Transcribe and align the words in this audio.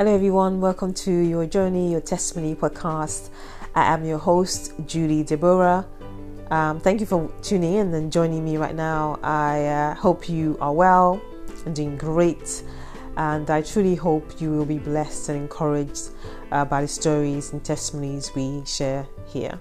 Hello, 0.00 0.14
everyone. 0.14 0.62
Welcome 0.62 0.94
to 0.94 1.12
your 1.12 1.44
journey, 1.44 1.90
your 1.90 2.00
testimony 2.00 2.54
podcast. 2.54 3.28
I 3.74 3.92
am 3.92 4.02
your 4.02 4.16
host, 4.16 4.72
Julie 4.86 5.24
Deborah. 5.24 5.86
Um, 6.50 6.80
thank 6.80 7.00
you 7.00 7.06
for 7.06 7.30
tuning 7.42 7.74
in 7.74 7.92
and 7.92 8.10
joining 8.10 8.42
me 8.42 8.56
right 8.56 8.74
now. 8.74 9.18
I 9.22 9.66
uh, 9.66 9.94
hope 9.94 10.26
you 10.26 10.56
are 10.58 10.72
well 10.72 11.20
and 11.66 11.76
doing 11.76 11.98
great, 11.98 12.62
and 13.18 13.50
I 13.50 13.60
truly 13.60 13.94
hope 13.94 14.40
you 14.40 14.50
will 14.52 14.64
be 14.64 14.78
blessed 14.78 15.28
and 15.28 15.38
encouraged 15.42 16.12
uh, 16.50 16.64
by 16.64 16.80
the 16.80 16.88
stories 16.88 17.52
and 17.52 17.62
testimonies 17.62 18.34
we 18.34 18.62
share 18.64 19.06
here. 19.26 19.60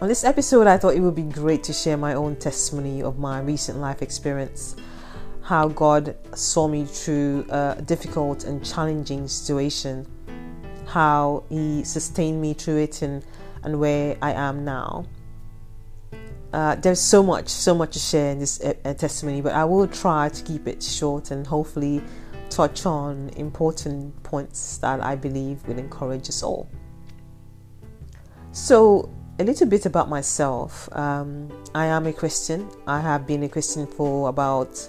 On 0.00 0.08
this 0.08 0.24
episode, 0.24 0.66
I 0.66 0.76
thought 0.76 0.96
it 0.96 1.00
would 1.00 1.14
be 1.14 1.22
great 1.22 1.62
to 1.62 1.72
share 1.72 1.96
my 1.96 2.14
own 2.14 2.34
testimony 2.34 3.00
of 3.00 3.16
my 3.16 3.38
recent 3.42 3.78
life 3.78 4.02
experience 4.02 4.74
how 5.46 5.68
God 5.68 6.16
saw 6.34 6.66
me 6.66 6.84
through 6.84 7.46
a 7.50 7.80
difficult 7.86 8.42
and 8.42 8.64
challenging 8.66 9.28
situation, 9.28 10.04
how 10.86 11.44
He 11.48 11.84
sustained 11.84 12.42
me 12.42 12.52
through 12.52 12.78
it, 12.78 13.02
and, 13.02 13.24
and 13.62 13.78
where 13.78 14.16
I 14.20 14.32
am 14.32 14.64
now. 14.64 15.06
Uh, 16.52 16.74
there's 16.74 17.00
so 17.00 17.22
much, 17.22 17.48
so 17.48 17.76
much 17.76 17.92
to 17.92 18.00
share 18.00 18.32
in 18.32 18.40
this 18.40 18.60
uh, 18.60 18.74
uh, 18.84 18.94
testimony, 18.94 19.40
but 19.40 19.52
I 19.52 19.64
will 19.64 19.86
try 19.86 20.28
to 20.30 20.42
keep 20.42 20.66
it 20.66 20.82
short 20.82 21.30
and 21.30 21.46
hopefully 21.46 22.02
touch 22.50 22.84
on 22.84 23.30
important 23.36 24.20
points 24.24 24.78
that 24.78 25.00
I 25.00 25.14
believe 25.14 25.64
will 25.68 25.78
encourage 25.78 26.28
us 26.28 26.42
all. 26.42 26.68
So, 28.50 29.10
a 29.38 29.44
little 29.44 29.68
bit 29.68 29.86
about 29.86 30.08
myself. 30.08 30.88
Um, 30.90 31.52
I 31.72 31.86
am 31.86 32.06
a 32.06 32.12
Christian. 32.12 32.68
I 32.88 33.00
have 33.00 33.28
been 33.28 33.44
a 33.44 33.48
Christian 33.48 33.86
for 33.86 34.28
about 34.28 34.88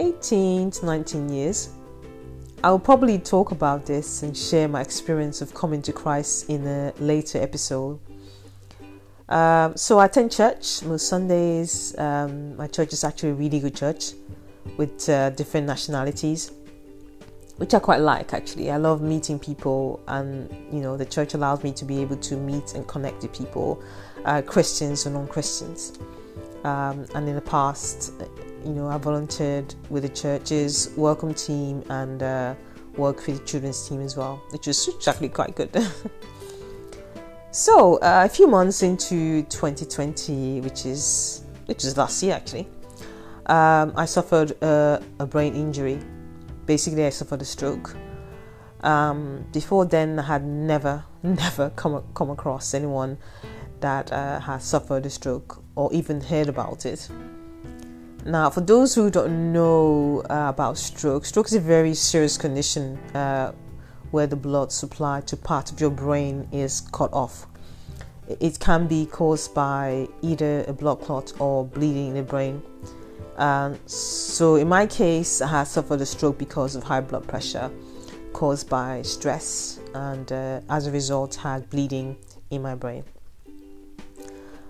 18 0.00 0.70
to 0.70 0.86
19 0.86 1.28
years. 1.28 1.68
I'll 2.64 2.78
probably 2.78 3.18
talk 3.18 3.52
about 3.52 3.84
this 3.84 4.22
and 4.22 4.36
share 4.36 4.66
my 4.66 4.80
experience 4.80 5.42
of 5.42 5.54
coming 5.54 5.82
to 5.82 5.92
Christ 5.92 6.48
in 6.48 6.66
a 6.66 6.92
later 6.98 7.38
episode. 7.40 8.00
Um, 9.28 9.76
so 9.76 9.98
I 9.98 10.06
attend 10.06 10.32
church 10.32 10.82
most 10.82 11.06
Sundays. 11.06 11.94
Um, 11.98 12.56
my 12.56 12.66
church 12.66 12.92
is 12.92 13.04
actually 13.04 13.30
a 13.30 13.34
really 13.34 13.60
good 13.60 13.76
church 13.76 14.12
with 14.76 15.08
uh, 15.08 15.30
different 15.30 15.66
nationalities, 15.66 16.50
which 17.58 17.74
I 17.74 17.78
quite 17.78 18.00
like 18.00 18.32
actually. 18.32 18.70
I 18.70 18.78
love 18.78 19.02
meeting 19.02 19.38
people, 19.38 20.00
and 20.08 20.50
you 20.72 20.80
know, 20.80 20.96
the 20.96 21.06
church 21.06 21.34
allows 21.34 21.62
me 21.62 21.72
to 21.72 21.84
be 21.84 22.00
able 22.00 22.16
to 22.16 22.36
meet 22.36 22.74
and 22.74 22.86
connect 22.88 23.22
with 23.22 23.32
people, 23.32 23.82
uh, 24.24 24.42
Christians 24.42 25.06
and 25.06 25.14
non 25.14 25.28
Christians. 25.28 25.98
Um, 26.64 27.06
and 27.14 27.28
in 27.28 27.36
the 27.36 27.42
past, 27.42 28.12
you 28.64 28.72
know, 28.72 28.88
I 28.88 28.98
volunteered 28.98 29.74
with 29.88 30.02
the 30.02 30.08
church's 30.08 30.90
welcome 30.96 31.34
team 31.34 31.82
and 31.88 32.22
uh, 32.22 32.54
worked 32.96 33.26
with 33.26 33.38
the 33.38 33.44
children's 33.44 33.88
team 33.88 34.00
as 34.00 34.16
well, 34.16 34.42
which 34.50 34.66
was 34.66 34.88
actually 35.06 35.28
quite 35.28 35.56
good. 35.56 35.70
so 37.50 37.96
uh, 37.96 38.22
a 38.24 38.28
few 38.28 38.46
months 38.46 38.82
into 38.82 39.42
2020, 39.44 40.60
which 40.60 40.86
is 40.86 41.44
which 41.66 41.84
is 41.84 41.96
last 41.96 42.22
year 42.22 42.34
actually, 42.34 42.68
um, 43.46 43.92
I 43.96 44.04
suffered 44.04 44.50
a, 44.62 45.02
a, 45.18 45.26
brain 45.26 45.54
injury. 45.54 46.00
Basically, 46.66 47.04
I 47.04 47.10
suffered 47.10 47.42
a 47.42 47.44
stroke. 47.44 47.96
Um, 48.82 49.46
before 49.52 49.84
then, 49.84 50.18
I 50.18 50.22
had 50.22 50.44
never, 50.44 51.04
never 51.22 51.70
come 51.70 52.02
come 52.14 52.30
across 52.30 52.74
anyone 52.74 53.18
that 53.80 54.12
uh, 54.12 54.58
suffered 54.58 55.06
a 55.06 55.10
stroke 55.10 55.62
or 55.74 55.92
even 55.92 56.20
heard 56.20 56.48
about 56.48 56.84
it. 56.86 57.08
Now, 58.26 58.50
for 58.50 58.60
those 58.60 58.94
who 58.94 59.10
don't 59.10 59.52
know 59.52 60.20
uh, 60.28 60.50
about 60.50 60.76
stroke, 60.76 61.24
stroke 61.24 61.46
is 61.46 61.54
a 61.54 61.60
very 61.60 61.94
serious 61.94 62.36
condition 62.36 62.98
uh, 63.14 63.52
where 64.10 64.26
the 64.26 64.36
blood 64.36 64.70
supply 64.70 65.22
to 65.22 65.36
part 65.36 65.72
of 65.72 65.80
your 65.80 65.90
brain 65.90 66.46
is 66.52 66.82
cut 66.92 67.12
off. 67.14 67.46
It 68.28 68.60
can 68.60 68.86
be 68.86 69.06
caused 69.06 69.54
by 69.54 70.06
either 70.20 70.64
a 70.68 70.72
blood 70.72 71.00
clot 71.00 71.32
or 71.40 71.64
bleeding 71.64 72.08
in 72.08 72.14
the 72.14 72.22
brain. 72.22 72.62
Um, 73.36 73.78
so, 73.86 74.56
in 74.56 74.68
my 74.68 74.86
case, 74.86 75.40
I 75.40 75.48
had 75.48 75.64
suffered 75.64 76.02
a 76.02 76.06
stroke 76.06 76.36
because 76.36 76.76
of 76.76 76.82
high 76.82 77.00
blood 77.00 77.26
pressure 77.26 77.70
caused 78.34 78.68
by 78.68 79.02
stress, 79.02 79.80
and 79.94 80.30
uh, 80.30 80.60
as 80.68 80.86
a 80.86 80.90
result, 80.90 81.34
had 81.36 81.68
bleeding 81.70 82.16
in 82.50 82.60
my 82.60 82.74
brain. 82.74 83.02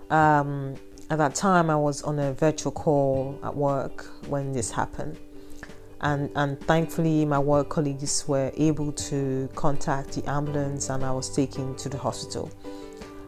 Um, 0.09 0.75
at 1.11 1.17
that 1.17 1.35
time, 1.35 1.69
I 1.69 1.75
was 1.75 2.03
on 2.03 2.19
a 2.19 2.31
virtual 2.31 2.71
call 2.71 3.37
at 3.43 3.53
work 3.53 4.05
when 4.29 4.53
this 4.53 4.71
happened. 4.71 5.19
And, 5.99 6.31
and 6.37 6.57
thankfully, 6.61 7.25
my 7.25 7.37
work 7.37 7.67
colleagues 7.67 8.25
were 8.29 8.49
able 8.55 8.93
to 8.93 9.49
contact 9.53 10.13
the 10.13 10.27
ambulance 10.29 10.89
and 10.89 11.03
I 11.03 11.11
was 11.11 11.29
taken 11.29 11.75
to 11.75 11.89
the 11.89 11.97
hospital. 11.97 12.49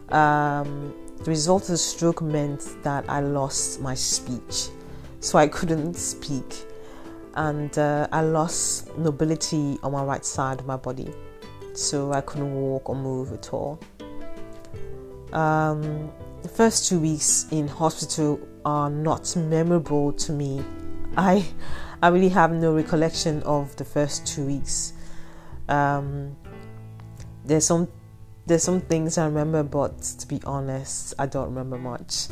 Um, 0.09 0.93
the 1.17 1.25
result 1.25 1.63
of 1.63 1.67
the 1.69 1.77
stroke 1.77 2.21
meant 2.21 2.65
that 2.83 3.03
I 3.09 3.19
lost 3.19 3.81
my 3.81 3.95
speech, 3.95 4.69
so 5.19 5.37
I 5.37 5.49
couldn't 5.49 5.95
speak, 5.95 6.65
and 7.35 7.77
uh, 7.77 8.07
I 8.13 8.21
lost 8.21 8.97
mobility 8.97 9.77
on 9.83 9.91
my 9.91 10.03
right 10.03 10.23
side 10.23 10.61
of 10.61 10.65
my 10.65 10.77
body, 10.77 11.13
so 11.73 12.13
I 12.13 12.21
couldn't 12.21 12.53
walk 12.53 12.89
or 12.89 12.95
move 12.95 13.33
at 13.33 13.53
all. 13.53 13.77
Um, 15.33 16.11
the 16.43 16.49
first 16.49 16.87
two 16.89 16.99
weeks 16.99 17.47
in 17.51 17.67
hospital 17.67 18.39
are 18.65 18.89
not 18.89 19.33
memorable 19.35 20.11
to 20.13 20.31
me. 20.33 20.63
I 21.17 21.45
I 22.01 22.09
really 22.09 22.29
have 22.29 22.51
no 22.51 22.75
recollection 22.75 23.41
of 23.43 23.75
the 23.77 23.85
first 23.85 24.27
two 24.27 24.45
weeks. 24.45 24.91
Um, 25.69 26.35
there's 27.45 27.65
some 27.65 27.87
there's 28.45 28.63
some 28.63 28.81
things 28.81 29.17
I 29.17 29.25
remember, 29.25 29.63
but 29.63 30.01
to 30.01 30.27
be 30.27 30.41
honest, 30.45 31.13
I 31.17 31.27
don't 31.27 31.45
remember 31.45 31.77
much. 31.77 32.27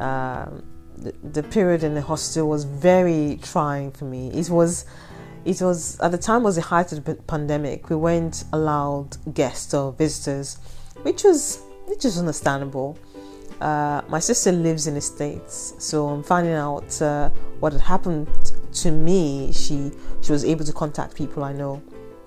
Um, 0.00 0.64
the, 0.96 1.14
the 1.22 1.44
period 1.44 1.84
in 1.84 1.94
the 1.94 2.02
hospital 2.02 2.48
was 2.48 2.64
very 2.64 3.38
trying 3.40 3.92
for 3.92 4.04
me. 4.04 4.32
It 4.32 4.50
was 4.50 4.84
it 5.44 5.62
was 5.62 6.00
at 6.00 6.10
the 6.10 6.18
time 6.18 6.42
was 6.42 6.56
the 6.56 6.62
height 6.62 6.90
of 6.90 7.04
the 7.04 7.14
pandemic. 7.14 7.88
We 7.88 7.94
weren't 7.94 8.42
allowed 8.52 9.16
guests 9.32 9.74
or 9.74 9.92
visitors, 9.92 10.58
which 11.02 11.22
was 11.22 11.62
which 11.86 12.04
is 12.04 12.18
understandable. 12.18 12.98
Uh, 13.60 14.02
my 14.08 14.20
sister 14.20 14.52
lives 14.52 14.86
in 14.86 14.94
the 14.94 15.00
States, 15.00 15.74
so 15.78 16.08
I'm 16.08 16.22
finding 16.22 16.54
out 16.54 17.02
uh, 17.02 17.30
what 17.60 17.72
had 17.72 17.82
happened 17.82 18.28
to 18.74 18.92
me. 18.92 19.52
She 19.52 19.90
she 20.20 20.32
was 20.32 20.44
able 20.44 20.64
to 20.64 20.72
contact 20.72 21.16
people 21.16 21.42
I 21.42 21.52
know, 21.52 21.82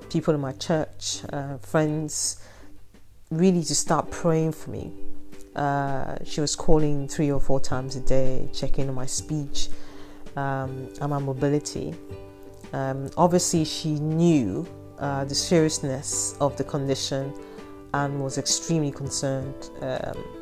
people 0.10 0.34
in 0.34 0.42
my 0.42 0.52
church, 0.54 1.22
uh, 1.32 1.58
friends, 1.60 2.44
really 3.30 3.64
to 3.64 3.76
start 3.76 4.12
praying 4.12 4.52
for 4.52 4.72
me. 4.72 4.92
Uh, 5.56 6.18
she 6.26 6.42
was 6.42 6.56
calling 6.56 7.08
three 7.08 7.32
or 7.32 7.40
four 7.40 7.60
times 7.60 7.96
a 7.96 8.02
day, 8.02 8.50
checking 8.54 8.90
on 8.90 8.96
my 8.96 9.06
speech 9.06 9.70
um, 10.36 10.90
and 11.00 11.10
my 11.10 11.20
mobility. 11.20 11.96
Um, 12.74 13.10
obviously, 13.18 13.66
she 13.66 13.92
knew 13.96 14.68
uh, 15.00 15.26
the 15.26 15.36
seriousness 15.36 16.36
of 16.40 16.58
the 16.58 16.64
condition 16.64 17.34
and 17.94 18.22
was 18.22 18.38
extremely 18.38 18.92
concerned. 18.92 19.70
Um, 19.82 20.41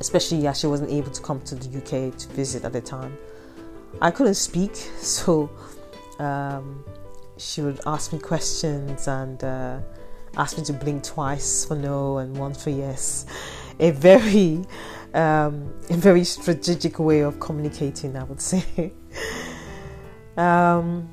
especially 0.00 0.46
as 0.46 0.60
she 0.60 0.66
wasn't 0.66 0.90
able 0.90 1.10
to 1.10 1.22
come 1.22 1.40
to 1.42 1.54
the 1.54 1.78
UK 1.78 2.16
to 2.16 2.28
visit 2.28 2.64
at 2.64 2.72
the 2.72 2.80
time. 2.80 3.16
I 4.00 4.10
couldn't 4.10 4.34
speak, 4.34 4.74
so 4.98 5.50
um, 6.18 6.84
she 7.36 7.60
would 7.60 7.80
ask 7.86 8.12
me 8.12 8.18
questions 8.18 9.08
and 9.08 9.42
uh, 9.42 9.78
ask 10.36 10.58
me 10.58 10.64
to 10.64 10.72
blink 10.72 11.04
twice 11.04 11.64
for 11.64 11.76
no 11.76 12.18
and 12.18 12.36
once 12.36 12.62
for 12.62 12.70
yes. 12.70 13.26
A 13.80 13.92
very, 13.92 14.64
um, 15.14 15.72
a 15.88 15.94
very 15.94 16.24
strategic 16.24 16.98
way 16.98 17.20
of 17.20 17.38
communicating, 17.38 18.16
I 18.16 18.24
would 18.24 18.40
say. 18.52 18.92
um, 20.36 21.08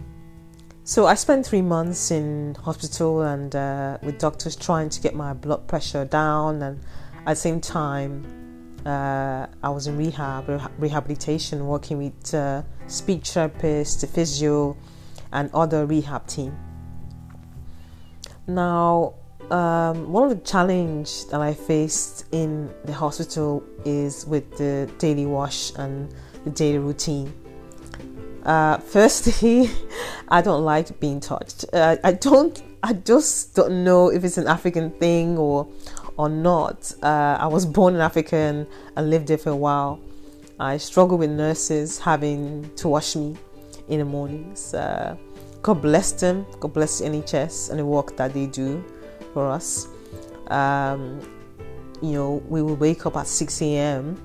so 0.83 1.05
I 1.05 1.13
spent 1.13 1.45
three 1.45 1.61
months 1.61 2.09
in 2.09 2.55
hospital 2.55 3.21
and 3.21 3.55
uh, 3.55 3.99
with 4.01 4.17
doctors 4.17 4.55
trying 4.55 4.89
to 4.89 4.99
get 4.99 5.13
my 5.13 5.33
blood 5.33 5.67
pressure 5.67 6.05
down, 6.05 6.63
and 6.63 6.79
at 7.17 7.25
the 7.25 7.35
same 7.35 7.61
time 7.61 8.44
uh, 8.85 9.47
I 9.63 9.69
was 9.69 9.87
in 9.87 9.97
rehab, 9.97 10.47
rehabilitation, 10.77 11.65
working 11.65 11.97
with 11.97 12.33
uh, 12.33 12.61
speech 12.87 13.31
therapists, 13.31 14.07
physio, 14.07 14.77
and 15.31 15.49
other 15.53 15.85
rehab 15.85 16.27
team. 16.27 16.55
Now, 18.47 19.15
um, 19.49 20.11
one 20.11 20.29
of 20.31 20.37
the 20.37 20.45
challenge 20.45 21.27
that 21.27 21.41
I 21.41 21.53
faced 21.53 22.25
in 22.31 22.71
the 22.85 22.93
hospital 22.93 23.63
is 23.85 24.25
with 24.25 24.57
the 24.57 24.89
daily 24.99 25.25
wash 25.25 25.71
and 25.77 26.13
the 26.43 26.51
daily 26.51 26.79
routine. 26.79 27.33
Uh, 28.43 28.77
firstly, 28.77 29.69
I 30.29 30.41
don't 30.41 30.63
like 30.63 30.99
being 30.99 31.19
touched. 31.19 31.65
Uh, 31.73 31.97
I 32.03 32.13
don't. 32.13 32.61
I 32.83 32.93
just 32.93 33.55
don't 33.55 33.83
know 33.83 34.11
if 34.11 34.23
it's 34.23 34.37
an 34.37 34.45
African 34.45 34.91
thing 34.91 35.39
or 35.39 35.67
or 36.17 36.29
not. 36.29 36.93
Uh, 37.01 37.37
I 37.39 37.47
was 37.47 37.65
born 37.65 37.95
in 37.95 38.01
Africa 38.01 38.35
and, 38.35 38.67
and 38.95 39.09
lived 39.09 39.27
there 39.27 39.37
for 39.37 39.49
a 39.49 39.55
while. 39.55 39.99
I 40.59 40.77
struggle 40.77 41.17
with 41.17 41.31
nurses 41.31 41.99
having 41.99 42.69
to 42.75 42.87
wash 42.87 43.15
me 43.15 43.35
in 43.89 43.99
the 43.99 44.05
mornings 44.05 44.73
God 45.65 45.81
bless 45.81 46.11
them. 46.11 46.45
God 46.59 46.73
bless 46.73 46.99
the 46.99 47.05
NHS 47.05 47.71
and 47.71 47.79
the 47.79 47.85
work 47.87 48.15
that 48.17 48.35
they 48.35 48.45
do 48.45 48.85
for 49.33 49.49
us. 49.49 49.87
Um, 50.45 51.19
you 52.03 52.11
know, 52.11 52.43
we 52.47 52.61
will 52.61 52.75
wake 52.75 53.07
up 53.07 53.17
at 53.17 53.25
6 53.25 53.63
a.m., 53.63 54.15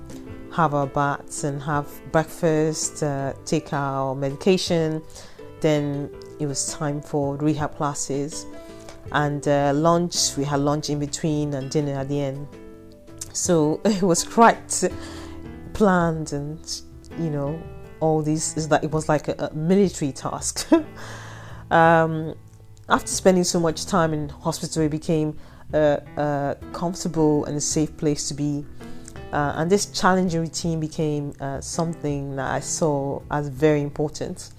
have 0.53 0.75
our 0.75 0.85
baths 0.85 1.43
and 1.43 1.59
have 1.63 1.89
breakfast, 2.11 3.01
uh, 3.01 3.33
take 3.43 3.73
our 3.73 4.13
medication. 4.13 5.01
Then 5.61 6.11
it 6.39 6.45
was 6.45 6.71
time 6.71 7.01
for 7.01 7.37
rehab 7.37 7.75
classes 7.75 8.45
and 9.11 9.47
uh, 9.47 9.71
lunch. 9.73 10.37
We 10.37 10.43
had 10.43 10.59
lunch 10.59 10.89
in 10.89 10.99
between 10.99 11.53
and 11.53 11.69
dinner 11.69 11.93
at 11.93 12.09
the 12.09 12.21
end. 12.21 12.47
So 13.33 13.81
it 13.85 14.01
was 14.01 14.23
quite 14.23 14.83
planned 15.73 16.33
and, 16.33 16.81
you 17.17 17.29
know, 17.29 17.61
all 17.99 18.21
this 18.21 18.57
is 18.57 18.67
that 18.69 18.83
it 18.83 18.91
was 18.91 19.07
like 19.07 19.27
a, 19.27 19.35
a 19.37 19.53
military 19.53 20.11
task. 20.11 20.69
um, 21.71 22.35
after 22.89 23.07
spending 23.07 23.43
so 23.43 23.59
much 23.59 23.85
time 23.85 24.13
in 24.13 24.27
hospital, 24.29 24.83
it 24.83 24.89
became 24.89 25.37
a, 25.73 26.01
a 26.17 26.57
comfortable 26.73 27.45
and 27.45 27.55
a 27.55 27.61
safe 27.61 27.95
place 27.97 28.27
to 28.27 28.33
be. 28.33 28.65
Uh, 29.31 29.53
and 29.55 29.71
this 29.71 29.85
challenging 29.85 30.41
routine 30.41 30.79
became 30.79 31.33
uh, 31.39 31.61
something 31.61 32.35
that 32.35 32.51
I 32.51 32.59
saw 32.59 33.21
as 33.31 33.47
very 33.47 33.81
important, 33.81 34.49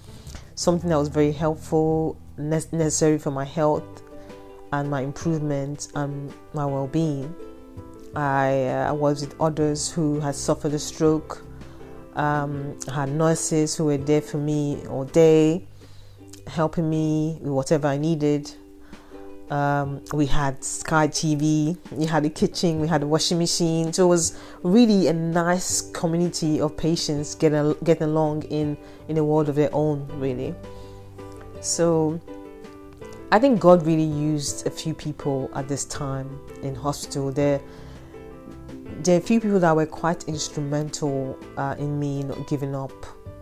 something 0.55 0.89
that 0.89 0.97
was 0.97 1.09
very 1.09 1.31
helpful, 1.31 2.17
ne- 2.37 2.61
necessary 2.71 3.19
for 3.19 3.29
my 3.29 3.45
health 3.45 4.03
and 4.73 4.89
my 4.89 5.01
improvement 5.01 5.87
and 5.93 6.33
my 6.53 6.65
well 6.65 6.87
being. 6.87 7.33
I 8.15 8.67
uh, 8.67 8.93
was 8.93 9.21
with 9.21 9.39
others 9.39 9.91
who 9.91 10.19
had 10.19 10.35
suffered 10.35 10.73
a 10.73 10.79
stroke, 10.79 11.43
um, 12.15 12.77
had 12.91 13.09
nurses 13.09 13.75
who 13.75 13.85
were 13.85 13.97
there 13.97 14.21
for 14.21 14.37
me 14.37 14.85
all 14.87 15.05
day, 15.05 15.67
helping 16.47 16.89
me 16.89 17.37
with 17.41 17.53
whatever 17.53 17.87
I 17.87 17.97
needed. 17.97 18.51
Um, 19.51 20.01
we 20.11 20.25
had 20.25 20.63
Sky 20.63 21.07
TV, 21.07 21.77
we 21.91 22.05
had 22.07 22.25
a 22.25 22.29
kitchen, 22.29 22.79
we 22.79 22.87
had 22.87 23.03
a 23.03 23.07
washing 23.07 23.37
machine. 23.37 23.93
So 23.93 24.05
it 24.05 24.09
was 24.09 24.39
really 24.63 25.07
a 25.07 25.13
nice 25.13 25.81
community 25.91 26.59
of 26.59 26.75
patients 26.75 27.35
getting 27.35 27.75
getting 27.83 28.07
along 28.07 28.43
in 28.43 28.75
in 29.07 29.17
a 29.19 29.23
world 29.23 29.49
of 29.49 29.55
their 29.55 29.69
own, 29.71 30.07
really. 30.19 30.55
So 31.61 32.19
I 33.33 33.39
think 33.39 33.59
God 33.59 33.85
really 33.85 34.03
used 34.03 34.67
a 34.67 34.69
few 34.69 34.93
people 34.93 35.49
at 35.55 35.67
this 35.67 35.85
time 35.85 36.39
in 36.61 36.75
hospital. 36.75 37.31
There, 37.31 37.59
there 39.01 39.15
are 39.15 39.17
a 39.17 39.21
few 39.21 39.39
people 39.41 39.59
that 39.59 39.75
were 39.75 39.87
quite 39.87 40.27
instrumental 40.27 41.37
uh, 41.57 41.75
in 41.79 41.99
me 41.99 42.23
not 42.23 42.47
giving 42.47 42.75
up. 42.75 42.93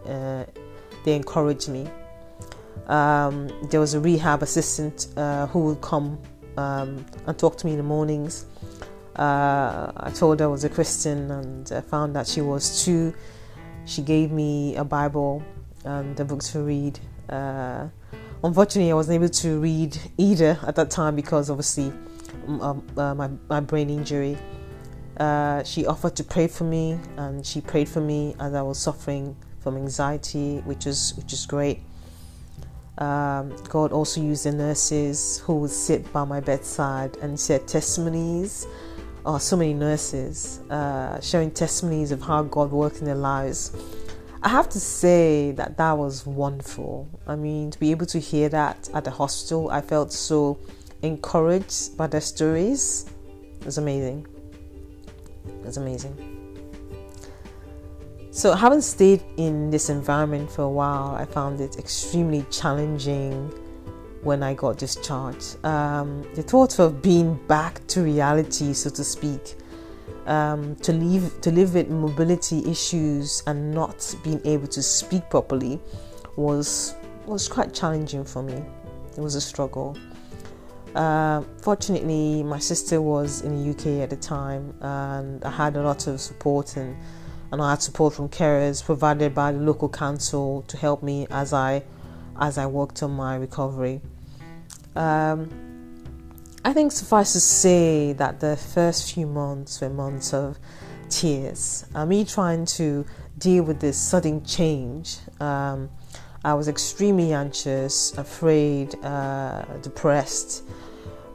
Uh, 0.06 0.46
they 1.04 1.16
encouraged 1.16 1.68
me 1.70 1.90
um, 2.88 3.50
there 3.70 3.80
was 3.80 3.94
a 3.94 4.00
rehab 4.00 4.44
assistant 4.44 5.08
uh, 5.16 5.48
who 5.48 5.66
would 5.66 5.82
come 5.82 6.20
um, 6.58 7.06
and 7.26 7.38
talk 7.38 7.58
to 7.58 7.66
me 7.66 7.74
in 7.74 7.78
the 7.78 7.84
mornings. 7.84 8.46
Uh, 9.16 9.92
I 9.96 10.12
told 10.14 10.40
her 10.40 10.46
I 10.46 10.50
was 10.50 10.64
a 10.64 10.70
Christian 10.70 11.32
and 11.32 11.72
I 11.72 11.82
found 11.82 12.16
that 12.16 12.28
she 12.28 12.42
was 12.42 12.84
too. 12.84 13.14
She 13.86 14.02
gave 14.02 14.32
me 14.32 14.76
a 14.76 14.84
Bible 14.84 15.44
and 15.86 16.16
the 16.16 16.26
books 16.26 16.52
to 16.52 16.60
read. 16.60 17.00
Unfortunately, 18.44 18.92
I 18.92 18.96
wasn't 18.96 19.16
able 19.16 19.30
to 19.30 19.60
read 19.60 19.98
either 20.18 20.58
at 20.66 20.76
that 20.76 20.90
time 20.90 21.16
because 21.16 21.50
obviously 21.52 21.94
um, 22.48 22.86
uh, 22.98 23.14
my, 23.14 23.30
my 23.50 23.60
brain 23.60 23.90
injury. 23.90 24.38
Uh, 25.18 25.64
she 25.64 25.86
offered 25.86 26.16
to 26.16 26.24
pray 26.24 26.48
for 26.48 26.64
me 26.64 26.98
and 27.18 27.46
she 27.46 27.62
prayed 27.62 27.88
for 27.88 28.02
me 28.02 28.36
as 28.40 28.56
I 28.56 28.62
was 28.64 28.80
suffering 28.80 29.36
from 29.60 29.78
anxiety, 29.78 30.58
which 30.66 30.88
is 30.88 31.14
which 31.16 31.34
is 31.34 31.46
great. 31.46 31.82
Um, 32.98 33.56
God 33.70 33.92
also 33.92 34.22
used 34.22 34.46
the 34.46 34.52
nurses 34.52 35.40
who 35.46 35.56
would 35.58 35.70
sit 35.70 36.12
by 36.12 36.24
my 36.24 36.40
bedside 36.40 37.18
and 37.18 37.40
share 37.40 37.60
testimonies. 37.60 38.66
Oh, 39.24 39.38
so 39.38 39.56
many 39.56 39.76
nurses 39.76 40.62
uh, 40.72 41.22
sharing 41.22 41.52
testimonies 41.52 42.12
of 42.12 42.24
how 42.24 42.42
God 42.42 42.72
worked 42.72 42.98
in 42.98 43.06
their 43.06 43.14
lives. 43.14 43.72
I 44.44 44.50
have 44.50 44.70
to 44.70 44.80
say 44.80 45.52
that 45.52 45.78
that 45.78 45.92
was 45.96 46.26
wonderful. 46.26 47.08
I 47.28 47.36
mean, 47.36 47.70
to 47.70 47.80
be 47.80 47.92
able 47.92 48.08
to 48.08 48.20
hear 48.20 48.50
that 48.50 48.90
at 48.92 49.04
the 49.04 49.12
hospital, 49.12 49.70
I 49.70 49.82
felt 49.82 50.12
so 50.12 50.58
encouraged 51.04 51.96
by 51.96 52.08
their 52.08 52.22
stories. 52.22 53.06
It 53.60 53.66
was 53.66 53.78
amazing. 53.78 54.26
It 55.48 55.66
was 55.66 55.78
amazing. 55.78 56.16
So, 58.32 58.54
having 58.54 58.82
stayed 58.82 59.24
in 59.38 59.70
this 59.70 59.90
environment 59.90 60.50
for 60.50 60.64
a 60.64 60.70
while, 60.70 61.14
I 61.16 61.26
found 61.26 61.62
it 61.62 61.78
extremely 61.78 62.44
challenging 62.50 63.50
when 64.24 64.42
I 64.42 64.56
got 64.56 64.80
discharged. 64.80 65.64
Um, 65.64 66.24
the 66.34 66.42
thought 66.42 66.80
of 66.80 67.04
being 67.04 67.36
back 67.48 67.86
to 67.88 68.02
reality, 68.02 68.74
so 68.74 68.90
to 68.90 69.04
speak, 69.04 69.56
um, 70.32 70.78
to 70.78 70.94
live 70.94 71.42
to 71.42 71.52
live 71.52 71.74
with 71.74 71.90
mobility 71.90 72.64
issues 72.66 73.44
and 73.48 73.74
not 73.74 74.16
being 74.24 74.40
able 74.46 74.68
to 74.68 74.82
speak 74.82 75.30
properly 75.30 75.78
was 76.38 76.96
was 77.26 77.50
quite 77.50 77.74
challenging 77.74 78.24
for 78.24 78.42
me. 78.42 78.64
It 79.18 79.20
was 79.20 79.36
a 79.36 79.42
struggle. 79.42 79.98
Uh, 80.96 81.42
fortunately, 81.62 82.44
my 82.44 82.60
sister 82.60 83.02
was 83.02 83.42
in 83.42 83.52
the 83.62 83.70
UK 83.72 84.04
at 84.04 84.10
the 84.10 84.16
time, 84.16 84.74
and 84.82 85.44
I 85.44 85.52
had 85.52 85.76
a 85.76 85.84
lot 85.84 86.08
of 86.08 86.22
support 86.22 86.78
and 86.78 86.96
and 87.52 87.62
I 87.62 87.72
had 87.72 87.82
support 87.82 88.14
from 88.14 88.30
carers 88.30 88.82
provided 88.82 89.36
by 89.36 89.52
the 89.52 89.60
local 89.60 89.90
council 89.90 90.64
to 90.70 90.78
help 90.78 91.04
me 91.04 91.28
as 91.30 91.52
I 91.52 91.84
as 92.40 92.58
I 92.58 92.68
worked 92.68 93.04
on 93.04 93.12
my 93.12 93.36
recovery. 93.36 94.00
Um, 94.96 95.71
I 96.64 96.74
think 96.74 96.92
suffice 96.92 97.34
to 97.34 97.40
say 97.40 98.14
that 98.14 98.40
the 98.40 98.56
first 98.56 99.14
few 99.14 99.26
months 99.26 99.82
were 99.82 99.90
months 99.90 100.34
of 100.34 100.60
tears. 101.10 101.86
Uh, 101.96 102.06
me 102.06 102.24
trying 102.24 102.66
to 102.78 103.06
deal 103.38 103.64
with 103.64 103.80
this 103.80 103.98
sudden 103.98 104.46
change. 104.46 105.18
Um, 105.40 105.90
I 106.44 106.54
was 106.54 106.68
extremely 106.68 107.34
anxious, 107.34 108.16
afraid, 108.18 108.96
uh, 109.04 109.64
depressed. 109.82 110.64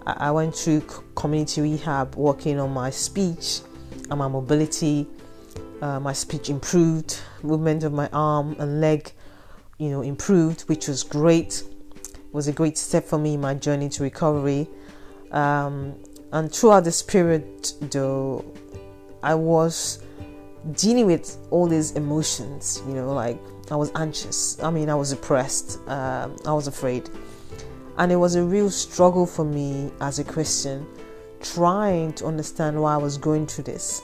I-, 0.07 0.29
I 0.29 0.31
went 0.31 0.55
through 0.55 0.83
community 1.17 1.61
rehab, 1.61 2.15
working 2.15 2.61
on 2.61 2.73
my 2.73 2.91
speech 2.91 3.61
and 4.11 4.19
my 4.19 4.29
mobility 4.29 5.09
uh, 5.83 6.01
my 6.01 6.13
speech 6.13 6.49
improved, 6.49 7.21
movement 7.43 7.85
of 7.85 7.93
my 7.93 8.09
arm 8.13 8.57
and 8.59 8.81
leg, 8.81 9.13
you 9.79 9.91
know, 9.91 10.03
improved, 10.03 10.63
which 10.63 10.89
was 10.89 11.03
great. 11.03 11.63
It 12.05 12.33
was 12.33 12.49
a 12.49 12.53
great 12.53 12.79
step 12.79 13.05
for 13.05 13.19
me 13.19 13.35
in 13.35 13.41
my 13.41 13.55
journey 13.55 13.89
to 13.91 14.03
recovery. 14.03 14.69
Um, 15.33 15.97
and 16.33 16.53
throughout 16.53 16.85
this 16.85 17.03
period, 17.03 17.45
though, 17.81 18.45
I 19.23 19.35
was 19.35 20.03
dealing 20.73 21.07
with 21.07 21.37
all 21.51 21.67
these 21.67 21.93
emotions, 21.93 22.83
you 22.87 22.95
know, 22.95 23.13
like 23.13 23.39
I 23.71 23.77
was 23.77 23.91
anxious. 23.95 24.63
I 24.63 24.71
mean, 24.71 24.91
I 24.91 24.95
was 24.95 25.11
depressed. 25.11 25.79
Uh, 25.87 26.29
I 26.45 26.53
was 26.53 26.67
afraid. 26.67 27.09
And 27.99 28.13
it 28.13 28.17
was 28.17 28.35
a 28.35 28.43
real 28.43 28.71
struggle 28.71 29.27
for 29.27 29.45
me 29.45 29.91
as 30.01 30.19
a 30.19 30.25
Christian, 30.25 30.87
trying 31.41 32.13
to 32.15 32.27
understand 32.27 32.81
why 32.81 32.95
I 32.95 32.99
was 32.99 33.17
going 33.17 33.47
through 33.47 33.65
this 33.65 34.03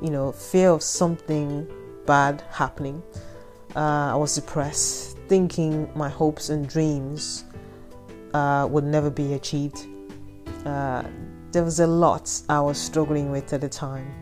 you 0.00 0.10
know, 0.10 0.32
fear 0.32 0.70
of 0.70 0.82
something 0.82 1.66
bad 2.06 2.42
happening. 2.50 3.02
Uh, 3.74 4.12
I 4.12 4.14
was 4.14 4.34
depressed, 4.34 5.18
thinking 5.28 5.90
my 5.94 6.08
hopes 6.08 6.50
and 6.50 6.68
dreams 6.68 7.44
uh, 8.34 8.66
would 8.70 8.84
never 8.84 9.10
be 9.10 9.34
achieved. 9.34 9.86
Uh, 10.66 11.04
there 11.52 11.62
was 11.62 11.80
a 11.80 11.86
lot 11.86 12.30
I 12.48 12.60
was 12.60 12.76
struggling 12.76 13.30
with 13.30 13.52
at 13.52 13.60
the 13.60 13.68
time. 13.68 14.12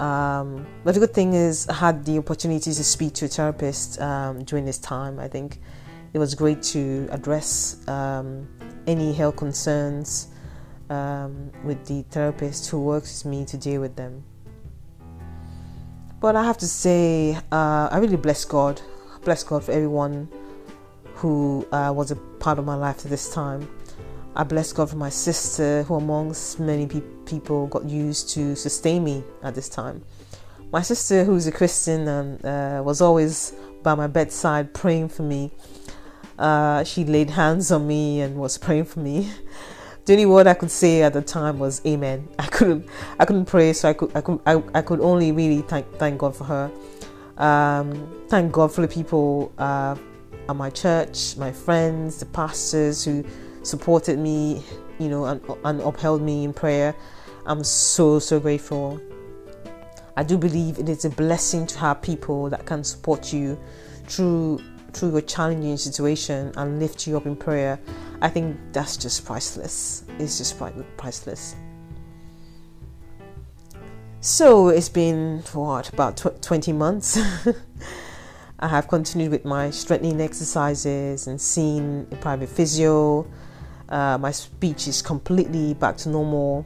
Um, 0.00 0.66
but 0.82 0.94
the 0.94 1.00
good 1.00 1.14
thing 1.14 1.34
is, 1.34 1.68
I 1.68 1.74
had 1.74 2.04
the 2.04 2.18
opportunity 2.18 2.72
to 2.72 2.84
speak 2.84 3.14
to 3.14 3.26
a 3.26 3.28
therapist 3.28 4.00
um, 4.00 4.44
during 4.44 4.64
this 4.64 4.78
time. 4.78 5.20
I 5.20 5.28
think 5.28 5.60
it 6.12 6.18
was 6.18 6.34
great 6.34 6.62
to 6.74 7.08
address 7.12 7.86
um, 7.86 8.48
any 8.86 9.12
health 9.12 9.36
concerns 9.36 10.28
um, 10.88 11.52
with 11.64 11.86
the 11.86 12.02
therapist 12.10 12.68
who 12.68 12.82
works 12.82 13.24
with 13.24 13.30
me 13.30 13.44
to 13.44 13.56
deal 13.56 13.80
with 13.80 13.94
them. 13.94 14.24
But 16.18 16.34
I 16.34 16.44
have 16.44 16.58
to 16.58 16.66
say, 16.66 17.36
uh, 17.52 17.88
I 17.90 17.98
really 17.98 18.16
bless 18.16 18.44
God. 18.44 18.82
Bless 19.22 19.44
God 19.44 19.64
for 19.64 19.72
everyone 19.72 20.28
who 21.14 21.66
uh, 21.72 21.92
was 21.94 22.10
a 22.10 22.16
part 22.16 22.58
of 22.58 22.64
my 22.64 22.74
life 22.74 23.04
at 23.04 23.10
this 23.10 23.32
time. 23.32 23.68
I 24.36 24.44
bless 24.44 24.72
God 24.72 24.90
for 24.90 24.96
my 24.96 25.08
sister, 25.08 25.82
who 25.84 25.96
amongst 25.96 26.60
many 26.60 26.86
pe- 26.86 27.02
people 27.26 27.66
got 27.66 27.84
used 27.84 28.30
to 28.30 28.54
sustain 28.54 29.02
me 29.02 29.24
at 29.42 29.54
this 29.54 29.68
time. 29.68 30.04
My 30.72 30.82
sister, 30.82 31.24
who's 31.24 31.48
a 31.48 31.52
Christian 31.52 32.06
and 32.06 32.44
uh, 32.44 32.82
was 32.84 33.00
always 33.00 33.52
by 33.82 33.94
my 33.96 34.06
bedside 34.06 34.72
praying 34.72 35.08
for 35.08 35.24
me. 35.24 35.50
Uh, 36.38 36.84
she 36.84 37.04
laid 37.04 37.30
hands 37.30 37.72
on 37.72 37.88
me 37.88 38.20
and 38.20 38.36
was 38.36 38.56
praying 38.56 38.84
for 38.84 39.00
me. 39.00 39.28
the 40.04 40.12
only 40.12 40.26
word 40.26 40.46
I 40.46 40.54
could 40.54 40.70
say 40.70 41.02
at 41.02 41.12
the 41.12 41.22
time 41.22 41.58
was 41.58 41.84
Amen. 41.84 42.28
I 42.38 42.46
couldn't 42.46 42.88
I 43.18 43.24
couldn't 43.24 43.46
pray, 43.46 43.72
so 43.72 43.88
I 43.88 43.94
could 43.94 44.16
I 44.16 44.20
could 44.20 44.40
I, 44.46 44.62
I 44.74 44.82
could 44.82 45.00
only 45.00 45.32
really 45.32 45.62
thank 45.62 45.92
thank 45.98 46.18
God 46.18 46.36
for 46.36 46.44
her. 46.44 46.70
Um, 47.36 48.24
thank 48.28 48.52
God 48.52 48.72
for 48.72 48.82
the 48.82 48.88
people 48.88 49.52
uh, 49.58 49.96
at 50.48 50.54
my 50.54 50.70
church, 50.70 51.36
my 51.36 51.50
friends, 51.50 52.20
the 52.20 52.26
pastors 52.26 53.04
who 53.04 53.24
supported 53.62 54.18
me, 54.18 54.62
you 54.98 55.08
know, 55.08 55.24
and, 55.26 55.40
and 55.64 55.80
upheld 55.80 56.22
me 56.22 56.44
in 56.44 56.52
prayer. 56.52 56.94
I'm 57.46 57.64
so, 57.64 58.18
so 58.18 58.40
grateful. 58.40 59.00
I 60.16 60.22
do 60.22 60.36
believe 60.36 60.78
it 60.78 60.88
is 60.88 61.04
a 61.04 61.10
blessing 61.10 61.66
to 61.68 61.78
have 61.78 62.02
people 62.02 62.50
that 62.50 62.66
can 62.66 62.84
support 62.84 63.32
you 63.32 63.58
through 64.06 64.60
through 64.92 65.16
a 65.16 65.22
challenging 65.22 65.76
situation 65.76 66.52
and 66.56 66.80
lift 66.80 67.06
you 67.06 67.16
up 67.16 67.24
in 67.24 67.36
prayer. 67.36 67.78
I 68.20 68.28
think 68.28 68.58
that's 68.72 68.96
just 68.96 69.24
priceless. 69.24 70.04
It's 70.18 70.36
just 70.36 70.60
priceless. 70.96 71.54
So 74.20 74.68
it's 74.68 74.88
been 74.88 75.42
what 75.52 75.88
about 75.88 76.16
tw- 76.16 76.42
20 76.42 76.72
months. 76.72 77.18
I 78.60 78.68
have 78.68 78.88
continued 78.88 79.30
with 79.30 79.46
my 79.46 79.70
strengthening 79.70 80.20
exercises 80.20 81.26
and 81.26 81.40
seen 81.40 82.06
a 82.12 82.16
private 82.16 82.50
physio. 82.50 83.26
Uh, 83.90 84.16
my 84.18 84.30
speech 84.30 84.86
is 84.86 85.02
completely 85.02 85.74
back 85.74 85.96
to 85.98 86.08
normal. 86.08 86.64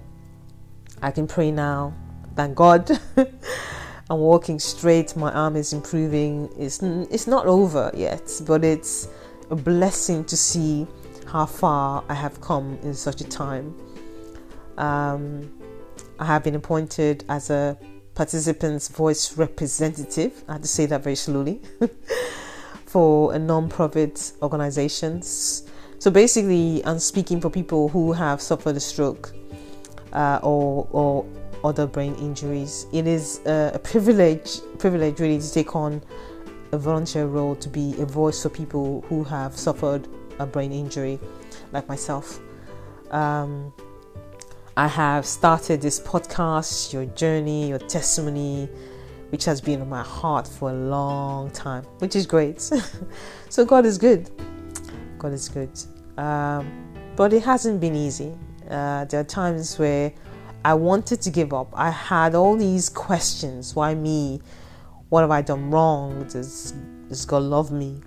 I 1.03 1.11
can 1.11 1.27
pray 1.27 1.51
now. 1.51 1.95
Thank 2.37 2.55
God. 2.55 2.91
I'm 4.11 4.19
walking 4.19 4.59
straight. 4.59 5.17
My 5.17 5.33
arm 5.33 5.57
is 5.57 5.73
improving. 5.73 6.51
It's 6.59 6.83
it's 6.83 7.27
not 7.27 7.47
over 7.47 7.91
yet, 7.95 8.31
but 8.47 8.63
it's 8.65 9.09
a 9.51 9.57
blessing 9.57 10.25
to 10.27 10.37
see 10.37 10.87
how 11.27 11.47
far 11.47 12.05
I 12.09 12.15
have 12.15 12.41
come 12.41 12.79
in 12.83 12.95
such 12.95 13.23
a 13.23 13.25
time. 13.25 13.75
Um, 14.77 15.51
I 16.19 16.27
have 16.27 16.45
been 16.45 16.55
appointed 16.55 17.25
as 17.29 17.51
a 17.51 17.79
participants' 18.15 18.89
voice 18.89 19.37
representative. 19.39 20.45
I 20.49 20.53
have 20.55 20.63
to 20.63 20.69
say 20.69 20.87
that 20.87 21.03
very 21.03 21.17
slowly 21.17 21.63
for 22.87 23.35
a 23.35 23.39
non-profit 23.39 24.33
organizations. 24.43 25.65
So 25.99 26.11
basically, 26.11 26.85
I'm 26.85 26.99
speaking 26.99 27.41
for 27.41 27.51
people 27.51 27.89
who 27.89 28.13
have 28.13 28.41
suffered 28.41 28.77
a 28.77 28.81
stroke 28.81 29.33
uh, 30.13 30.41
or 30.43 30.87
or 30.93 31.27
other 31.65 31.87
brain 31.87 32.15
injuries. 32.17 32.87
It 32.93 33.07
is 33.07 33.41
a 33.47 33.81
privilege, 33.83 34.61
privilege 34.79 35.19
really 35.19 35.41
to 35.41 35.53
take 35.53 35.75
on 35.75 36.03
a 36.73 36.79
volunteer 36.79 37.27
role 37.27 37.57
to 37.57 37.69
be 37.69 37.95
a 37.99 38.05
voice 38.05 38.43
for 38.43 38.51
people 38.51 39.03
who 39.09 39.25
have 39.25 39.57
suffered 39.57 40.07
a 40.39 40.47
brain 40.47 40.73
injury, 40.73 41.19
like 41.73 41.89
myself. 41.89 42.39
Um, 43.11 43.73
I 44.77 44.89
have 44.89 45.25
started 45.25 45.81
this 45.81 46.01
podcast, 46.01 46.93
your 46.93 47.07
journey, 47.07 47.69
your 47.69 47.79
testimony, 47.79 48.69
which 49.31 49.45
has 49.45 49.61
been 49.61 49.81
on 49.81 49.89
my 49.89 50.03
heart 50.03 50.47
for 50.47 50.71
a 50.71 50.75
long 50.75 51.51
time, 51.51 51.85
which 51.99 52.17
is 52.17 52.27
great. 52.27 52.61
so 53.49 53.65
God 53.65 53.87
is 53.87 53.99
good. 53.99 54.31
God 55.25 55.33
is 55.33 55.49
good. 55.49 55.71
Um, 56.19 56.71
but 57.17 57.33
it 57.33 57.43
hasn't 57.45 57.81
been 57.81 57.95
easy. 57.95 58.35
Uh, 58.69 59.07
there 59.07 59.21
are 59.21 59.25
times 59.25 59.79
where 59.79 60.13
I 60.67 60.75
wanted 60.75 61.23
to 61.23 61.31
give 61.31 61.55
up. 61.55 61.73
I 61.73 61.89
had 61.89 62.35
all 62.35 62.59
these 62.59 62.91
questions. 62.91 63.75
Why 63.75 63.95
me? 63.95 64.43
What 65.09 65.23
have 65.23 65.31
I 65.31 65.41
done 65.41 65.71
wrong? 65.71 66.25
Does, 66.29 66.75
does 67.09 67.25
God 67.25 67.43
love 67.43 67.73
me? 67.73 68.03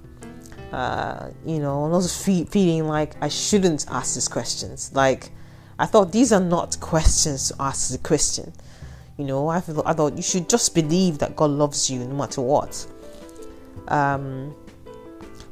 Uh, 0.71 1.31
you 1.43 1.57
know, 1.57 1.85
and 1.85 1.93
also 1.95 2.23
fe- 2.23 2.45
feeling 2.45 2.87
like 2.87 3.15
I 3.19 3.29
shouldn't 3.29 3.87
ask 3.89 4.13
these 4.13 4.27
questions. 4.27 4.91
Like, 4.93 5.31
I 5.79 5.87
thought 5.87 6.11
these 6.11 6.31
are 6.31 6.39
not 6.39 6.79
questions 6.79 7.47
to 7.47 7.55
ask 7.59 7.89
the 7.91 7.97
Christian. 7.97 8.53
You 9.17 9.25
know, 9.25 9.47
I 9.47 9.59
thought, 9.59 9.87
I 9.87 9.93
thought 9.93 10.15
you 10.15 10.21
should 10.21 10.47
just 10.47 10.75
believe 10.75 11.17
that 11.17 11.35
God 11.35 11.49
loves 11.49 11.89
you 11.89 11.97
no 12.01 12.13
matter 12.13 12.41
what. 12.41 12.85
Um, 13.87 14.53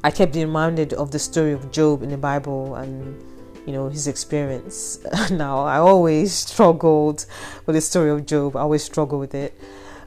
I 0.06 0.12
kept 0.12 0.34
being 0.34 0.46
reminded 0.46 0.92
of 0.92 1.10
the 1.10 1.18
story 1.18 1.50
of 1.50 1.72
Job 1.72 2.04
in 2.04 2.10
the 2.10 2.16
Bible 2.16 2.76
and 2.76 3.20
you 3.66 3.72
know 3.72 3.88
his 3.88 4.06
experience. 4.06 5.00
Now 5.32 5.64
i 5.64 5.78
always 5.78 6.32
struggled 6.46 7.26
with 7.66 7.74
the 7.74 7.80
story 7.80 8.10
of 8.10 8.24
job. 8.24 8.54
I 8.54 8.60
always 8.60 8.84
struggle 8.84 9.18
with 9.18 9.34
it. 9.34 9.52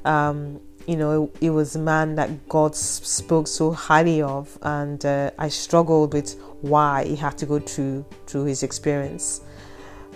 Um, 0.06 0.62
you 0.88 0.96
know 0.96 1.26
it, 1.26 1.48
it, 1.48 1.50
was 1.50 1.76
a 1.76 1.80
man 1.80 2.16
that 2.16 2.48
god 2.48 2.78
spoke 2.78 3.48
so 3.48 3.74
highly 3.74 4.22
of 4.22 4.58
and 4.62 5.06
uh, 5.06 5.32
i 5.38 5.50
struggled 5.50 6.14
with 6.14 6.40
why 6.62 7.04
he 7.04 7.16
had 7.18 7.38
to 7.38 7.46
go 7.46 7.60
through 7.60 8.06
through 8.26 8.46
his 8.46 8.64
experience. 8.64 9.42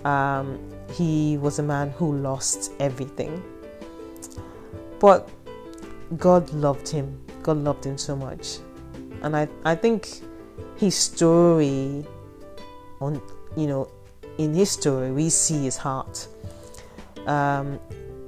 Um, 0.06 0.60
he 0.94 1.38
was 1.40 1.60
a 1.60 1.64
man 1.64 1.90
who 1.90 2.16
lost 2.16 2.72
everything. 2.80 3.44
But 5.02 5.30
god 6.16 6.54
loved 6.54 6.88
him. 6.88 7.20
God 7.42 7.58
loved 7.58 7.86
him 7.86 7.98
so 7.98 8.16
much 8.16 8.60
and 9.24 9.36
i, 9.36 9.48
I 9.64 9.76
think 9.76 10.22
his 10.78 10.96
story 10.96 12.06
on 13.02 13.22
you 13.56 13.68
know 13.68 13.90
in 14.38 14.54
his 14.54 14.72
story 14.72 15.12
we 15.12 15.30
see 15.30 15.64
his 15.64 15.78
heart. 15.78 16.28
Um, 17.26 17.80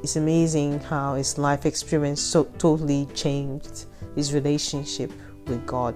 it's 0.03 0.15
amazing 0.15 0.79
how 0.79 1.15
his 1.15 1.37
life 1.37 1.65
experience 1.65 2.21
so 2.21 2.43
totally 2.59 3.07
changed 3.13 3.85
his 4.15 4.33
relationship 4.33 5.11
with 5.47 5.65
god. 5.65 5.95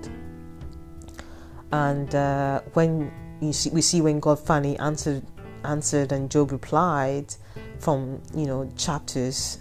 And 1.71 2.13
uh, 2.15 2.61
when 2.73 3.11
you 3.41 3.53
see, 3.53 3.69
we 3.69 3.81
see 3.81 4.01
when 4.01 4.19
god 4.19 4.39
finally 4.39 4.77
answered 4.79 5.23
answered 5.63 6.11
and 6.11 6.31
job 6.31 6.51
replied 6.51 7.35
from 7.79 8.21
you 8.33 8.45
know 8.45 8.69
chapters 8.77 9.59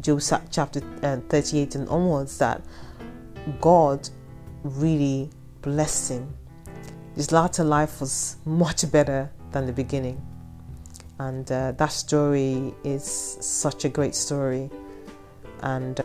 job 0.00 0.20
chapter 0.50 0.80
uh, 1.02 1.16
38 1.28 1.74
and 1.74 1.88
onwards 1.88 2.38
that 2.38 2.62
god 3.60 4.08
really 4.62 5.30
blessed 5.62 6.12
him 6.12 6.34
his 7.18 7.32
latter 7.32 7.64
life 7.64 8.00
was 8.00 8.36
much 8.44 8.88
better 8.92 9.28
than 9.50 9.66
the 9.66 9.72
beginning. 9.72 10.24
And 11.18 11.50
uh, 11.50 11.72
that 11.72 11.90
story 11.90 12.72
is 12.84 13.04
such 13.04 13.84
a 13.84 13.88
great 13.88 14.14
story. 14.14 14.70
And 15.62 16.00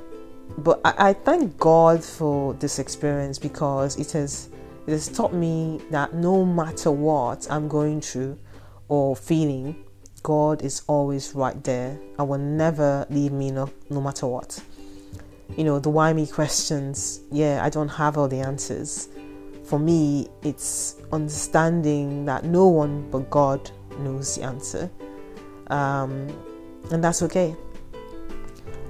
but 0.57 0.81
I, 0.83 1.09
I 1.09 1.13
thank 1.13 1.55
God 1.59 2.03
for 2.03 2.55
this 2.55 2.79
experience 2.79 3.37
because 3.37 3.95
it 3.99 4.11
has 4.13 4.49
it 4.87 4.91
has 4.91 5.07
taught 5.07 5.35
me 5.35 5.79
that 5.91 6.15
no 6.15 6.43
matter 6.43 6.89
what 6.89 7.45
I'm 7.47 7.67
going 7.67 8.01
through 8.01 8.39
or 8.87 9.15
feeling, 9.15 9.85
God 10.23 10.63
is 10.63 10.81
always 10.87 11.35
right 11.35 11.63
there 11.63 11.99
and 12.17 12.27
will 12.27 12.39
never 12.39 13.05
leave 13.11 13.33
me 13.33 13.51
no, 13.51 13.69
no 13.91 14.01
matter 14.01 14.25
what. 14.25 14.59
You 15.57 15.63
know, 15.63 15.79
the 15.79 15.89
why 15.89 16.13
me 16.13 16.25
questions, 16.25 17.21
yeah, 17.31 17.63
I 17.63 17.69
don't 17.69 17.89
have 17.89 18.17
all 18.17 18.27
the 18.27 18.39
answers 18.39 19.09
for 19.63 19.79
me, 19.79 20.27
it's 20.43 20.97
understanding 21.11 22.25
that 22.25 22.43
no 22.43 22.67
one 22.67 23.09
but 23.09 23.29
God 23.29 23.71
knows 23.99 24.35
the 24.35 24.43
answer, 24.43 24.91
um, 25.67 26.27
and 26.91 27.03
that's 27.03 27.21
okay. 27.23 27.55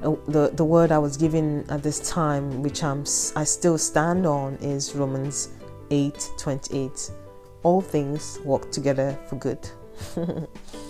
Uh, 0.01 0.15
the 0.27 0.49
the 0.53 0.65
word 0.65 0.91
I 0.91 0.97
was 0.97 1.15
given 1.15 1.63
at 1.69 1.83
this 1.83 1.99
time, 2.09 2.63
which 2.63 2.83
I'm 2.83 3.05
I 3.35 3.43
still 3.43 3.77
stand 3.77 4.25
on, 4.25 4.55
is 4.55 4.95
Romans 4.95 5.49
eight 5.91 6.29
twenty 6.37 6.85
eight. 6.85 7.11
All 7.61 7.79
things 7.79 8.39
work 8.43 8.71
together 8.71 9.17
for 9.29 9.37
good. 9.37 9.69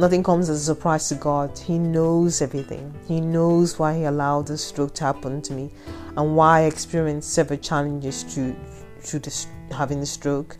Nothing 0.00 0.22
comes 0.22 0.48
as 0.48 0.60
a 0.60 0.64
surprise 0.64 1.08
to 1.08 1.16
God. 1.16 1.58
He 1.58 1.76
knows 1.76 2.40
everything. 2.40 2.94
He 3.08 3.20
knows 3.20 3.80
why 3.80 3.96
He 3.98 4.04
allowed 4.04 4.46
this 4.46 4.64
stroke 4.64 4.94
to 4.94 5.04
happen 5.04 5.42
to 5.42 5.52
me 5.52 5.72
and 6.16 6.36
why 6.36 6.60
I 6.60 6.62
experienced 6.62 7.32
several 7.32 7.58
challenges 7.58 8.22
through 8.22 8.54
through 9.00 9.20
this, 9.20 9.48
having 9.72 9.98
the 9.98 10.06
stroke. 10.06 10.56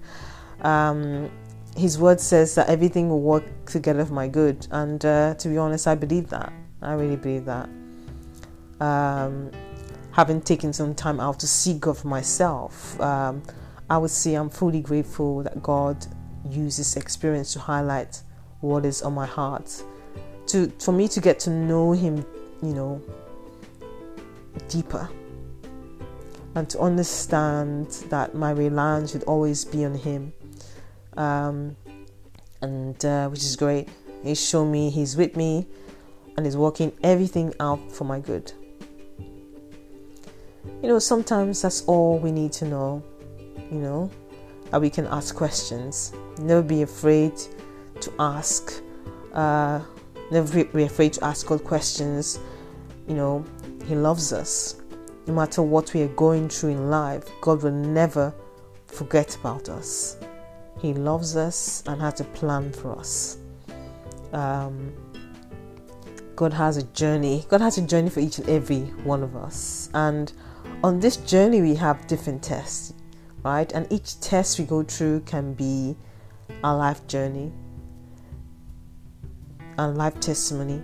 Um, 0.63 1.31
his 1.77 1.99
word 1.99 2.21
says 2.21 2.57
that 2.57 2.69
everything 2.69 3.09
will 3.09 3.21
work 3.21 3.45
together 3.67 4.05
for 4.05 4.13
my 4.13 4.27
good, 4.27 4.67
and 4.73 5.05
uh, 5.05 5.35
to 5.35 5.49
be 5.49 5.57
honest, 5.57 5.87
I 5.87 5.95
believe 5.95 6.29
that. 6.31 6.53
I 6.83 6.95
really 6.95 7.17
believe 7.17 7.45
that. 7.45 7.69
Um, 8.81 9.53
having 10.11 10.41
taken 10.41 10.73
some 10.73 10.95
time 10.97 11.21
out 11.21 11.39
to 11.41 11.47
seek 11.47 11.81
God 11.81 11.99
for 11.99 12.09
myself, 12.09 13.01
um, 13.01 13.43
I 13.89 13.99
would 13.99 14.11
say 14.11 14.35
I'm 14.35 14.51
fully 14.51 14.81
grateful 14.81 15.45
that 15.45 15.63
God 15.63 16.05
used 16.49 16.81
this 16.81 16.97
experience 16.97 17.53
to 17.53 17.61
highlight 17.61 18.23
what 18.61 18.85
is 18.85 19.03
on 19.03 19.15
my 19.15 19.27
heart. 19.27 19.83
To 20.49 20.71
for 20.79 20.93
me 20.93 21.09
to 21.09 21.21
get 21.21 21.39
to 21.41 21.51
know 21.51 21.93
Him, 21.93 22.25
you 22.63 22.75
know, 22.75 23.03
deeper 24.69 25.09
and 26.55 26.69
to 26.71 26.79
understand 26.81 27.87
that 28.11 28.35
my 28.35 28.51
reliance 28.51 29.13
should 29.13 29.23
always 29.25 29.65
be 29.65 29.85
on 29.85 29.95
Him. 29.95 30.33
Um, 31.17 31.77
and 32.61 33.03
uh, 33.05 33.29
which 33.29 33.43
is 33.43 33.57
great. 33.57 33.89
He's 34.23 34.45
shown 34.45 34.71
me 34.71 34.91
He's 34.91 35.17
with 35.17 35.37
me 35.37 35.67
and 36.37 36.45
He's 36.45 36.57
working 36.57 36.93
everything 37.03 37.55
out 37.61 37.93
for 37.93 38.05
my 38.05 38.21
good. 38.21 38.53
You 40.83 40.89
know, 40.89 40.99
sometimes 40.99 41.63
that's 41.63 41.83
all 41.83 42.19
we 42.19 42.31
need 42.31 42.53
to 42.53 42.65
know, 42.65 43.03
you 43.71 43.79
know, 43.79 44.11
that 44.71 44.81
we 44.81 44.91
can 44.91 45.07
ask 45.07 45.35
questions. 45.35 46.13
Never 46.39 46.63
be 46.63 46.83
afraid 46.83 47.33
to 48.03 48.13
ask. 48.19 48.83
Uh, 49.33 49.81
never 50.31 50.65
be 50.65 50.83
afraid 50.85 51.13
to 51.15 51.25
ask 51.25 51.47
God 51.47 51.65
questions. 51.65 52.39
You 53.07 53.15
know, 53.15 53.45
He 53.87 53.95
loves 53.95 54.33
us 54.33 54.79
no 55.29 55.35
matter 55.35 55.63
what 55.63 55.93
we 55.93 56.03
are 56.03 56.09
going 56.09 56.49
through 56.49 56.71
in 56.71 56.91
life, 56.91 57.31
God 57.43 57.63
will 57.63 57.71
never 57.71 58.35
forget 58.87 59.37
about 59.37 59.69
us. 59.69 60.17
He 60.81 60.95
loves 60.95 61.37
us 61.37 61.85
and 61.87 62.01
has 62.01 62.21
a 62.21 62.25
plan 62.25 62.73
for 62.73 62.99
us. 62.99 63.37
Um, 64.33 64.95
God 66.35 66.55
has 66.55 66.79
a 66.79 66.83
journey. 66.85 67.45
God 67.49 67.61
has 67.61 67.77
a 67.77 67.83
journey 67.83 68.09
for 68.09 68.21
each 68.21 68.39
and 68.39 68.49
every 68.49 68.81
one 69.05 69.23
of 69.23 69.37
us. 69.37 69.91
And 69.93 70.33
on 70.83 70.99
this 70.99 71.19
journey, 71.19 71.61
we 71.61 71.75
have 71.75 72.07
different 72.07 72.43
tests, 72.43 72.95
right? 73.45 73.71
And 73.73 73.87
each 73.93 74.19
test 74.21 74.59
we 74.59 74.65
go 74.65 74.83
through 74.83 75.21
can 75.21 75.53
be 75.53 75.95
our 76.65 76.77
life 76.77 77.07
journey 77.07 77.53
and 79.79 79.97
life 79.97 80.19
testimony. 80.21 80.83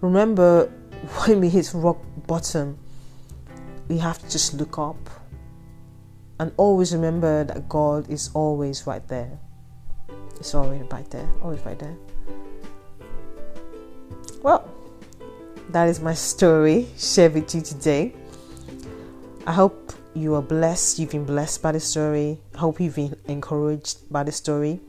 Remember, 0.00 0.66
when 1.26 1.40
we 1.40 1.48
hit 1.48 1.70
rock 1.74 1.98
bottom, 2.26 2.78
we 3.88 3.98
have 3.98 4.18
to 4.18 4.30
just 4.30 4.54
look 4.54 4.78
up 4.78 4.98
and 6.38 6.52
always 6.56 6.94
remember 6.94 7.44
that 7.44 7.68
God 7.68 8.08
is 8.08 8.30
always 8.34 8.86
right 8.86 9.06
there. 9.08 9.38
It's 10.36 10.54
always 10.54 10.80
right 10.90 11.08
there, 11.10 11.28
always 11.42 11.60
right 11.66 11.78
there. 11.78 11.96
Well, 14.42 14.66
that 15.68 15.88
is 15.88 16.00
my 16.00 16.14
story 16.14 16.88
shared 16.96 17.34
with 17.34 17.54
you 17.54 17.60
today. 17.60 18.14
I 19.46 19.52
hope 19.52 19.92
you 20.14 20.34
are 20.34 20.42
blessed. 20.42 20.98
You've 20.98 21.10
been 21.10 21.26
blessed 21.26 21.60
by 21.60 21.72
the 21.72 21.80
story. 21.80 22.40
I 22.54 22.58
hope 22.58 22.80
you've 22.80 22.96
been 22.96 23.16
encouraged 23.26 24.10
by 24.10 24.22
the 24.22 24.32
story. 24.32 24.80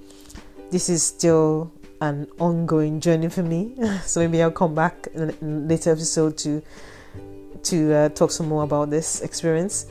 This 0.70 0.88
is 0.88 1.03
still 1.03 1.72
an 2.01 2.27
ongoing 2.39 3.00
journey 3.00 3.29
for 3.29 3.43
me, 3.43 3.75
so 4.05 4.20
maybe 4.20 4.41
I'll 4.41 4.51
come 4.51 4.75
back 4.75 5.08
in 5.13 5.29
a 5.29 5.34
later 5.41 5.91
episode 5.91 6.38
to 6.39 6.62
to 7.63 7.93
uh, 7.93 8.10
talk 8.10 8.31
some 8.31 8.50
more 8.50 8.63
about 8.63 8.89
this 8.89 9.22
experience. 9.22 9.86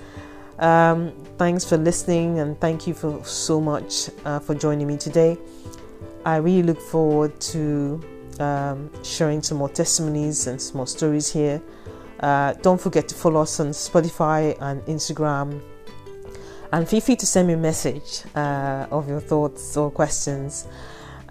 Um, 0.58 1.12
thanks 1.38 1.64
for 1.64 1.76
listening, 1.76 2.40
and 2.40 2.60
thank 2.60 2.86
you 2.86 2.94
for 2.94 3.24
so 3.24 3.60
much 3.60 4.10
uh, 4.24 4.40
for 4.40 4.54
joining 4.54 4.86
me 4.86 4.96
today. 4.96 5.38
I 6.24 6.36
really 6.36 6.64
look 6.64 6.80
forward 6.80 7.40
to 7.52 8.02
um, 8.40 8.90
sharing 9.02 9.42
some 9.42 9.58
more 9.58 9.68
testimonies 9.68 10.46
and 10.46 10.60
some 10.60 10.78
more 10.78 10.86
stories 10.86 11.32
here. 11.32 11.62
Uh, 12.20 12.52
don't 12.54 12.80
forget 12.80 13.08
to 13.08 13.14
follow 13.14 13.40
us 13.40 13.60
on 13.60 13.68
Spotify 13.68 14.56
and 14.60 14.82
Instagram. 14.82 15.62
And 16.72 16.88
feel 16.88 17.00
free 17.00 17.16
to 17.16 17.26
send 17.26 17.48
me 17.48 17.54
a 17.54 17.56
message 17.56 18.22
uh, 18.34 18.86
of 18.90 19.08
your 19.08 19.20
thoughts 19.20 19.76
or 19.76 19.90
questions. 19.90 20.68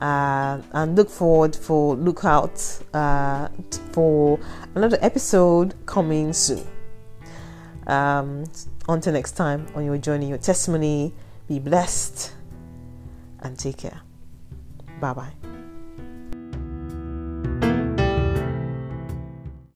Uh, 0.01 0.61
and 0.71 0.95
look 0.95 1.09
forward 1.09 1.53
for 1.53 1.95
look 1.95 2.23
out 2.23 2.57
uh, 2.93 3.49
for 3.91 4.39
another 4.75 4.97
episode 5.01 5.73
coming 5.85 6.31
soon. 6.31 6.65
Um, 7.85 8.45
until 8.87 9.13
next 9.13 9.33
time 9.33 9.67
on 9.75 9.83
your 9.83 9.97
journey, 9.97 10.29
your 10.29 10.37
testimony, 10.37 11.13
be 11.47 11.59
blessed 11.59 12.33
and 13.41 13.57
take 13.57 13.77
care. 13.77 14.01
Bye 15.01 15.13
bye. 15.13 15.58